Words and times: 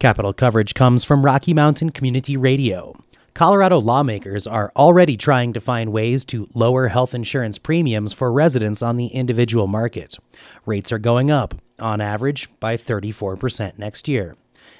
Capital 0.00 0.32
coverage 0.32 0.72
comes 0.72 1.04
from 1.04 1.26
Rocky 1.26 1.52
Mountain 1.52 1.90
Community 1.90 2.34
Radio. 2.34 2.94
Colorado 3.34 3.78
lawmakers 3.78 4.46
are 4.46 4.72
already 4.74 5.14
trying 5.14 5.52
to 5.52 5.60
find 5.60 5.92
ways 5.92 6.24
to 6.24 6.48
lower 6.54 6.88
health 6.88 7.12
insurance 7.12 7.58
premiums 7.58 8.14
for 8.14 8.32
residents 8.32 8.80
on 8.80 8.96
the 8.96 9.08
individual 9.08 9.66
market. 9.66 10.16
Rates 10.64 10.90
are 10.90 10.98
going 10.98 11.30
up, 11.30 11.54
on 11.78 12.00
average, 12.00 12.48
by 12.60 12.78
34% 12.78 13.76
next 13.76 14.08
year. 14.08 14.38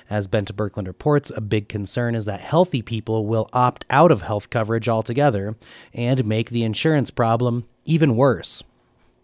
As 0.09 0.27
Bente 0.27 0.53
Birkeland 0.53 0.87
reports, 0.87 1.31
a 1.37 1.43
big 1.43 1.69
concern 1.69 2.15
is 2.15 2.25
that 2.25 2.41
healthy 2.41 2.81
people 2.81 3.27
will 3.27 3.51
opt 3.53 3.85
out 3.91 4.11
of 4.11 4.23
health 4.23 4.49
coverage 4.49 4.89
altogether 4.89 5.55
and 5.93 6.25
make 6.25 6.49
the 6.49 6.65
insurance 6.65 7.11
problem 7.11 7.67
even 7.85 8.17
worse. 8.17 8.63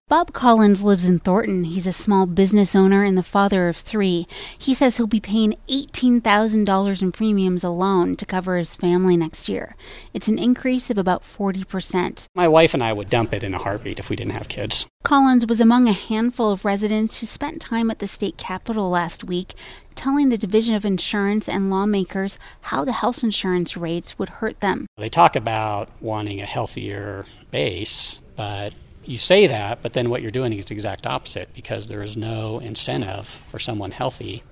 Bob 0.08 0.32
Collins 0.32 0.84
lives 0.84 1.08
in 1.08 1.18
Thornton. 1.18 1.64
He's 1.64 1.84
a 1.84 1.90
small 1.90 2.26
business 2.26 2.76
owner 2.76 3.02
and 3.02 3.18
the 3.18 3.24
father 3.24 3.66
of 3.66 3.76
three. 3.76 4.28
He 4.56 4.72
says 4.72 4.96
he'll 4.96 5.08
be 5.08 5.18
paying 5.18 5.56
$18,000 5.68 7.02
in 7.02 7.10
premiums 7.10 7.64
alone 7.64 8.14
to 8.14 8.24
cover 8.24 8.56
his 8.56 8.76
family 8.76 9.16
next 9.16 9.48
year. 9.48 9.74
It's 10.14 10.28
an 10.28 10.38
increase 10.38 10.90
of 10.90 10.96
about 10.96 11.24
40%. 11.24 12.28
My 12.36 12.46
wife 12.46 12.72
and 12.72 12.84
I 12.84 12.92
would 12.92 13.10
dump 13.10 13.34
it 13.34 13.42
in 13.42 13.52
a 13.52 13.58
heartbeat 13.58 13.98
if 13.98 14.08
we 14.08 14.14
didn't 14.14 14.34
have 14.34 14.46
kids. 14.46 14.86
Collins 15.02 15.44
was 15.44 15.60
among 15.60 15.88
a 15.88 15.92
handful 15.92 16.52
of 16.52 16.64
residents 16.64 17.18
who 17.18 17.26
spent 17.26 17.60
time 17.60 17.90
at 17.90 17.98
the 17.98 18.06
state 18.06 18.36
capitol 18.36 18.88
last 18.88 19.24
week 19.24 19.54
telling 19.96 20.28
the 20.28 20.38
Division 20.38 20.76
of 20.76 20.84
Insurance 20.84 21.48
and 21.48 21.68
lawmakers 21.68 22.38
how 22.60 22.84
the 22.84 22.92
health 22.92 23.24
insurance 23.24 23.76
rates 23.76 24.20
would 24.20 24.28
hurt 24.28 24.60
them. 24.60 24.86
They 24.98 25.08
talk 25.08 25.34
about 25.34 25.90
wanting 26.00 26.40
a 26.40 26.46
healthier 26.46 27.26
base, 27.50 28.20
but 28.36 28.72
you 29.08 29.18
say 29.18 29.46
that, 29.46 29.82
but 29.82 29.92
then 29.92 30.10
what 30.10 30.22
you're 30.22 30.30
doing 30.30 30.52
is 30.52 30.66
the 30.66 30.74
exact 30.74 31.06
opposite 31.06 31.52
because 31.54 31.88
there 31.88 32.02
is 32.02 32.16
no 32.16 32.58
incentive 32.58 33.26
for 33.26 33.58
someone 33.58 33.90
healthy 33.90 34.42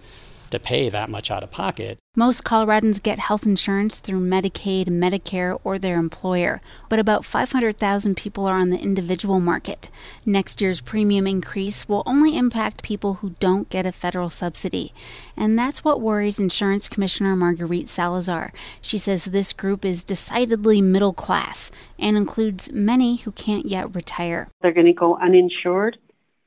to 0.51 0.59
pay 0.61 0.89
that 0.89 1.11
much 1.11 1.31
out 1.31 1.43
of 1.43 1.51
pocket. 1.51 1.99
Most 2.17 2.45
Coloradans 2.45 3.03
get 3.03 3.19
health 3.19 3.45
insurance 3.45 3.99
through 3.99 4.21
Medicaid, 4.21 4.87
Medicare, 4.87 5.59
or 5.65 5.81
their 5.81 5.97
employer, 5.97 6.61
but 6.89 7.01
about 7.01 7.25
500,000 7.25 8.17
people 8.17 8.47
are 8.47 8.57
on 8.57 8.71
the 8.71 8.79
individual 8.79 9.41
market. 9.41 9.91
Next 10.25 10.61
year's 10.61 10.81
premium 10.81 11.27
increase 11.27 11.89
will 11.89 12.05
only 12.07 12.39
impact 12.39 12.85
people 12.85 13.15
who 13.15 13.35
don't 13.41 13.69
get 13.69 13.85
a 13.85 13.91
federal 13.91 14.31
subsidy. 14.31 14.95
And 15.37 15.59
that's 15.59 15.83
what 15.83 16.01
worries 16.01 16.39
Insurance 16.39 16.89
Commissioner 16.89 17.35
Marguerite 17.35 17.89
Salazar. 17.89 18.53
She 18.81 18.97
says 18.97 19.25
this 19.25 19.53
group 19.53 19.85
is 19.85 20.05
decidedly 20.05 20.81
middle 20.81 21.15
class 21.15 21.64
and 21.99 22.17
includes 22.17 22.73
many 22.73 23.17
who 23.17 23.33
can't 23.33 23.67
yet 23.67 23.95
retire. 23.95 24.49
They're 24.63 24.73
going 24.73 24.87
to 24.87 24.93
go 24.93 25.17
uninsured 25.17 25.99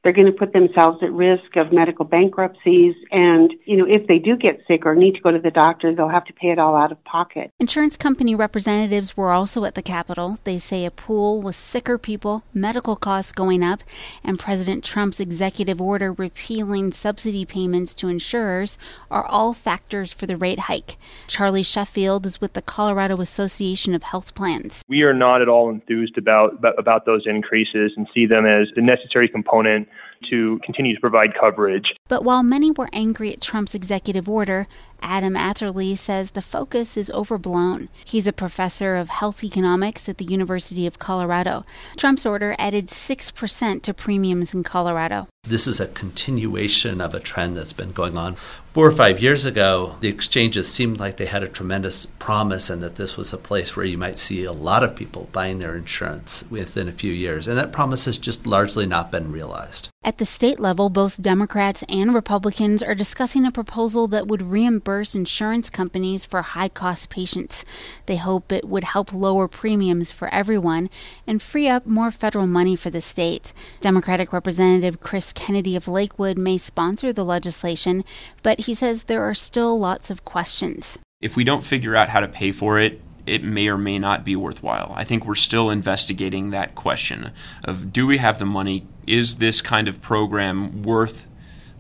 they're 0.08 0.14
going 0.14 0.32
to 0.32 0.32
put 0.32 0.54
themselves 0.54 1.00
at 1.04 1.12
risk 1.12 1.58
of 1.58 1.74
medical 1.74 2.06
bankruptcies. 2.06 2.96
And, 3.12 3.54
you 3.66 3.77
if 3.90 4.08
they 4.08 4.20
do 4.20 4.36
get 4.36 4.62
sick 4.68 4.86
or 4.86 4.96
need 4.96 5.16
to 5.16 5.22
go 5.22 5.32
to 5.32 5.40
the 5.40 5.52
doctor, 5.52 5.94
they'll 5.94 6.10
have 6.10 6.26
to 6.26 6.34
pay 6.34 6.50
it 6.50 6.60
all 6.60 6.76
out 6.76 6.92
of 6.92 7.04
pocket. 7.04 7.52
Insurance 7.60 7.98
company 7.98 8.36
representatives 8.36 9.16
were 9.16 9.32
also 9.32 9.66
at 9.66 9.76
the 9.76 9.82
Capitol. 9.82 10.40
They 10.44 10.58
say 10.58 10.86
a 10.86 10.92
pool 10.92 11.42
with 11.42 11.56
sicker 11.56 11.98
people, 11.98 12.44
medical 12.54 12.96
costs 12.96 13.32
going 13.32 13.64
up, 13.64 13.84
and 14.24 14.40
President 14.40 14.84
Trump's 14.84 15.20
executive 15.20 15.82
order 15.82 16.12
repealing 16.14 16.92
subsidy 16.92 17.46
payments 17.46 17.94
to 17.96 18.08
insurers 18.08 18.78
are 19.10 19.26
all 19.26 19.54
factors 19.54 20.14
for 20.14 20.26
the 20.26 20.38
rate 20.38 20.60
hike. 20.60 20.98
Charlie 21.28 21.64
Sheffield 21.64 22.26
is 22.26 22.42
with 22.42 22.54
the 22.54 22.62
Colorado 22.62 23.22
Association 23.22 23.94
of 23.96 24.04
Health 24.04 24.34
Plans. 24.36 24.84
We 24.88 25.02
are 25.04 25.14
not 25.14 25.42
at 25.42 25.50
all 25.50 25.70
enthused 25.70 26.18
about, 26.18 26.54
about, 26.56 26.80
about 26.80 27.06
those 27.06 27.24
increases 27.26 27.92
and 27.96 28.08
see 28.14 28.26
them 28.26 28.46
as 28.46 28.68
the 28.76 28.82
necessary 28.82 29.28
component 29.28 29.88
to 30.30 30.60
continue 30.64 30.96
to 30.96 31.02
provide 31.02 31.34
coverage. 31.40 31.94
But 32.08 32.24
while 32.24 32.44
many 32.44 32.72
were 32.72 32.90
angry 32.94 33.32
at 33.32 33.42
Trump's 33.42 33.76
executive 33.76 34.28
order, 34.30 34.68
Adam 35.02 35.36
Atherly 35.36 35.96
says 35.96 36.32
the 36.32 36.42
focus 36.42 36.98
is 36.98 37.10
overblown. 37.12 37.90
He's 38.06 38.28
a 38.28 38.34
professor 38.34 38.96
of 38.96 39.10
health 39.10 39.44
economics 39.44 40.08
at 40.10 40.18
the 40.18 40.26
University 40.26 40.88
of 40.88 41.00
Colorado. 41.00 41.66
Trump's 41.96 42.26
order 42.26 42.56
added 42.58 42.86
6% 42.86 43.82
to 43.82 43.94
premiums 43.94 44.54
in 44.54 44.64
Colorado. 44.64 45.28
This 45.44 45.68
is 45.68 45.80
a 45.80 45.88
continuation 45.88 47.00
of 47.00 47.14
a 47.14 47.22
trend 47.22 47.56
that's 47.56 47.74
been 47.74 47.94
going 47.94 48.18
on. 48.18 48.36
Four 48.74 48.88
or 48.88 48.92
five 48.92 49.20
years 49.22 49.46
ago, 49.46 49.96
the 50.02 50.10
exchanges 50.10 50.68
seemed 50.68 51.00
like 51.00 51.18
they 51.18 51.26
had 51.26 51.42
a 51.42 51.48
tremendous 51.48 52.06
promise 52.06 52.70
and 52.70 52.84
that 52.84 52.96
this 52.96 53.18
was 53.18 53.34
a 53.34 53.38
place 53.38 53.76
where 53.76 53.86
you 53.86 53.98
might 53.98 54.20
see 54.20 54.44
a 54.44 54.52
lot 54.52 54.84
of 54.84 54.96
people 54.96 55.30
buying 55.32 55.58
their 55.58 55.76
insurance 55.76 56.46
within 56.50 56.88
a 56.88 56.92
few 56.92 57.12
years. 57.12 57.48
And 57.48 57.58
that 57.58 57.72
promise 57.72 58.06
has 58.06 58.20
just 58.20 58.46
largely 58.46 58.86
not 58.86 59.12
been 59.12 59.32
realized. 59.32 59.90
At 60.04 60.20
the 60.20 60.26
state 60.26 60.60
level, 60.60 60.90
both 60.90 61.22
Democrats 61.22 61.84
and 61.90 62.14
Republicans 62.14 62.84
are 62.84 62.94
discussing 62.94 63.46
a 63.46 63.52
proposal 63.52 64.08
that 64.10 64.28
would 64.28 64.44
reimburse 64.44 64.87
insurance 64.88 65.70
companies 65.70 66.24
for 66.24 66.42
high 66.42 66.70
cost 66.70 67.10
patients. 67.10 67.66
They 68.06 68.16
hope 68.16 68.52
it 68.52 68.66
would 68.66 68.86
help 68.86 69.12
lower 69.12 69.48
premiums 69.48 70.12
for 70.12 70.34
everyone 70.34 70.90
and 71.28 71.42
free 71.42 71.68
up 71.68 71.86
more 71.86 72.10
federal 72.10 72.48
money 72.48 72.76
for 72.78 72.90
the 72.90 73.02
state. 73.02 73.52
Democratic 73.82 74.32
Representative 74.32 75.02
Chris 75.02 75.34
Kennedy 75.34 75.76
of 75.76 75.90
Lakewood 75.90 76.38
may 76.38 76.58
sponsor 76.58 77.12
the 77.12 77.26
legislation, 77.26 78.06
but 78.44 78.62
he 78.62 78.74
says 78.74 79.04
there 79.04 79.24
are 79.24 79.34
still 79.34 79.78
lots 79.78 80.10
of 80.10 80.24
questions. 80.24 80.98
If 81.20 81.36
we 81.36 81.44
don't 81.44 81.66
figure 81.66 81.96
out 81.96 82.10
how 82.10 82.22
to 82.22 82.28
pay 82.28 82.54
for 82.54 82.80
it, 82.80 83.02
it 83.26 83.44
may 83.44 83.68
or 83.68 83.78
may 83.78 84.00
not 84.00 84.24
be 84.24 84.38
worthwhile. 84.38 84.94
I 84.96 85.04
think 85.04 85.26
we're 85.26 85.36
still 85.36 85.70
investigating 85.70 86.52
that 86.52 86.76
question 86.76 87.32
of 87.66 87.92
do 87.92 88.08
we 88.08 88.20
have 88.20 88.40
the 88.40 88.46
money? 88.46 88.88
Is 89.06 89.36
this 89.36 89.62
kind 89.62 89.90
of 89.90 90.02
program 90.02 90.82
worth 90.84 91.28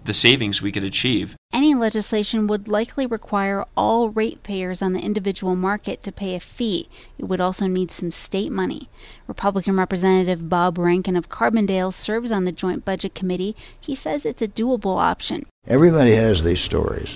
the 0.03 0.13
savings 0.13 0.61
we 0.61 0.71
could 0.71 0.83
achieve? 0.83 1.37
Any 1.57 1.73
legislation 1.73 2.45
would 2.45 2.67
likely 2.67 3.07
require 3.07 3.65
all 3.75 4.09
ratepayers 4.09 4.83
on 4.83 4.93
the 4.93 4.99
individual 4.99 5.55
market 5.55 6.03
to 6.03 6.11
pay 6.11 6.35
a 6.35 6.39
fee. 6.39 6.87
It 7.17 7.25
would 7.25 7.41
also 7.41 7.65
need 7.65 7.89
some 7.89 8.11
state 8.11 8.51
money. 8.51 8.89
Republican 9.25 9.75
Representative 9.75 10.49
Bob 10.49 10.77
Rankin 10.77 11.15
of 11.15 11.29
Carbondale 11.29 11.91
serves 11.91 12.31
on 12.31 12.45
the 12.45 12.51
Joint 12.51 12.85
Budget 12.85 13.15
Committee. 13.15 13.55
He 13.81 13.95
says 13.95 14.23
it's 14.23 14.43
a 14.43 14.47
doable 14.47 14.97
option. 14.97 15.47
Everybody 15.65 16.11
has 16.11 16.43
these 16.43 16.59
stories 16.59 17.15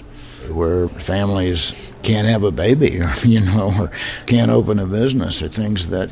where 0.49 0.87
families 0.87 1.75
can't 2.01 2.27
have 2.27 2.41
a 2.43 2.49
baby, 2.49 2.99
or, 2.99 3.13
you 3.23 3.41
know, 3.41 3.71
or 3.79 3.91
can't 4.25 4.49
open 4.49 4.79
a 4.79 4.87
business, 4.87 5.43
or 5.43 5.49
things 5.49 5.89
that 5.89 6.09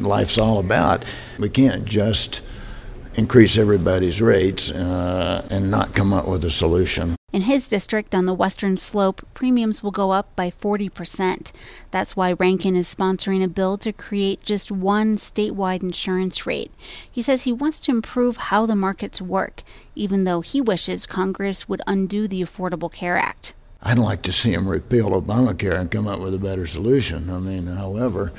life's 0.00 0.38
all 0.38 0.60
about. 0.60 1.04
We 1.36 1.48
can't 1.48 1.84
just 1.84 2.42
increase 3.16 3.58
everybody's 3.58 4.22
rates 4.22 4.70
uh, 4.70 5.48
and 5.50 5.68
not 5.68 5.96
come 5.96 6.12
up 6.12 6.28
with 6.28 6.44
a 6.44 6.50
solution. 6.50 7.16
In 7.32 7.42
his 7.42 7.68
district 7.68 8.12
on 8.12 8.26
the 8.26 8.34
western 8.34 8.76
slope, 8.76 9.24
premiums 9.34 9.82
will 9.82 9.92
go 9.92 10.10
up 10.10 10.34
by 10.34 10.50
40%. 10.50 11.52
That's 11.92 12.16
why 12.16 12.32
Rankin 12.32 12.74
is 12.74 12.92
sponsoring 12.92 13.44
a 13.44 13.48
bill 13.48 13.78
to 13.78 13.92
create 13.92 14.42
just 14.42 14.72
one 14.72 15.14
statewide 15.14 15.82
insurance 15.82 16.44
rate. 16.44 16.72
He 17.08 17.22
says 17.22 17.42
he 17.42 17.52
wants 17.52 17.78
to 17.80 17.92
improve 17.92 18.36
how 18.36 18.66
the 18.66 18.74
markets 18.74 19.22
work, 19.22 19.62
even 19.94 20.24
though 20.24 20.40
he 20.40 20.60
wishes 20.60 21.06
Congress 21.06 21.68
would 21.68 21.82
undo 21.86 22.26
the 22.26 22.42
Affordable 22.42 22.92
Care 22.92 23.16
Act. 23.16 23.54
I'd 23.82 23.98
like 23.98 24.22
to 24.22 24.32
see 24.32 24.52
him 24.52 24.68
repeal 24.68 25.10
Obamacare 25.10 25.78
and 25.78 25.90
come 25.90 26.08
up 26.08 26.20
with 26.20 26.34
a 26.34 26.38
better 26.38 26.66
solution. 26.66 27.30
I 27.30 27.38
mean, 27.38 27.66
however, 27.66 28.32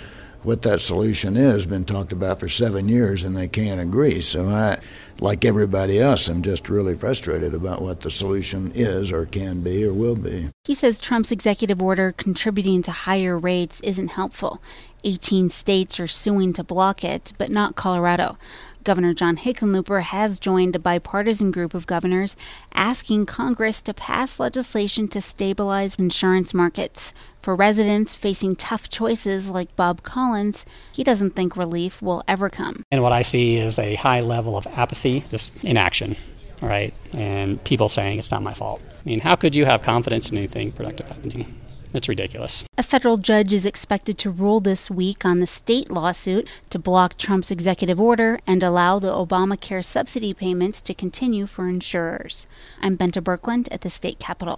what 0.44 0.64
that 0.64 0.82
solution 0.82 1.38
is 1.38 1.54
has 1.54 1.66
been 1.66 1.86
talked 1.86 2.12
about 2.12 2.40
for 2.40 2.50
seven 2.50 2.90
years 2.90 3.24
and 3.24 3.36
they 3.36 3.48
can't 3.48 3.80
agree. 3.80 4.22
So 4.22 4.50
I, 4.50 4.78
like 5.22 5.46
everybody 5.46 6.00
else, 6.00 6.28
I'm 6.28 6.42
just 6.42 6.68
really 6.68 6.96
frustrated 6.96 7.54
about 7.54 7.82
what 7.82 8.02
the 8.02 8.10
solution 8.10 8.72
is 8.74 9.12
or 9.12 9.28
can 9.28 9.62
be 9.62 9.86
or 9.86 9.94
will 9.94 10.16
be. 10.16 10.50
He 10.66 10.74
says 10.74 11.00
Trump's 11.00 11.32
executive 11.32 11.82
order 11.82 12.12
contributing 12.12 12.82
to 12.84 12.92
higher 12.92 13.38
rates 13.38 13.80
isn't 13.82 14.10
helpful. 14.10 14.62
18 15.04 15.50
states 15.50 16.00
are 16.00 16.08
suing 16.08 16.54
to 16.54 16.64
block 16.64 17.04
it, 17.04 17.34
but 17.38 17.52
not 17.52 17.76
Colorado. 17.76 18.38
Governor 18.84 19.14
John 19.14 19.38
Hickenlooper 19.38 20.02
has 20.02 20.40
joined 20.40 20.76
a 20.76 20.80
bipartisan 20.80 21.52
group 21.52 21.74
of 21.74 21.88
governors 21.88 22.36
asking 22.74 23.26
Congress 23.26 23.82
to 23.84 23.94
pass 23.94 24.40
legislation 24.40 25.08
to 25.10 25.22
stabilize 25.22 25.96
insurance 25.96 26.54
markets. 26.54 27.14
For 27.42 27.56
residents 27.56 28.16
facing 28.16 28.56
tough 28.56 28.90
choices 28.90 29.50
like 29.50 29.76
Bob 29.76 30.04
Collins, 30.04 30.66
he 30.92 31.04
doesn't 31.04 31.32
think 31.32 31.56
relief 31.56 32.02
will 32.02 32.24
ever 32.28 32.50
come. 32.50 32.84
And 32.92 33.02
what 33.02 33.12
I 33.12 33.22
see 33.22 33.58
is 33.58 33.80
a 33.80 33.96
high 33.96 34.22
level 34.22 34.58
of 34.58 34.68
apathy, 34.68 35.24
just 35.30 35.52
inaction, 35.64 36.16
right? 36.62 36.94
And 37.14 37.64
people 37.64 37.90
saying 37.90 38.20
it's 38.20 38.32
not 38.32 38.44
my 38.44 38.54
fault. 38.54 38.82
I 38.90 39.04
mean, 39.04 39.20
how 39.20 39.36
could 39.36 39.56
you 39.56 39.66
have 39.66 39.82
confidence 39.82 40.30
in 40.30 40.38
anything 40.38 40.72
productive 40.72 41.08
happening? 41.08 41.61
It's 41.94 42.08
ridiculous. 42.08 42.64
A 42.78 42.84
federal 42.84 43.18
judge 43.18 43.54
is 43.54 43.66
expected 43.66 44.18
to 44.20 44.30
rule 44.30 44.60
this 44.60 44.90
week 44.90 45.26
on 45.26 45.40
the 45.40 45.48
state 45.48 45.92
lawsuit 45.92 46.48
to 46.70 46.80
block 46.80 47.18
Trump's 47.18 47.52
executive 47.52 48.00
order 48.00 48.40
and 48.48 48.64
allow 48.64 49.00
the 49.00 49.12
Obamacare 49.12 49.84
subsidy 49.84 50.34
payments 50.34 50.82
to 50.84 50.94
continue 50.94 51.46
for 51.46 51.68
insurers. 51.68 52.48
I'm 52.82 52.98
Bente 52.98 53.22
Birkeland 53.22 53.68
at 53.72 53.82
the 53.82 53.90
state 53.90 54.20
capitol. 54.20 54.58